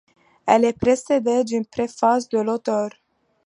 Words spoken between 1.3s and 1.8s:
d'une